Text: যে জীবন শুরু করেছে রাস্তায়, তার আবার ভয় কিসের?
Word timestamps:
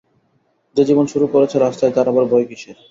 যে 0.77 0.83
জীবন 0.85 1.05
শুরু 1.07 1.25
করেছে 1.27 1.55
রাস্তায়, 1.57 1.93
তার 1.93 2.07
আবার 2.07 2.25
ভয় 2.25 2.45
কিসের? 2.49 2.77